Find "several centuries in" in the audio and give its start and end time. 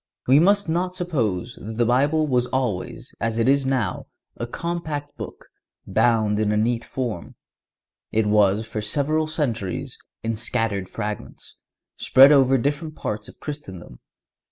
8.81-10.35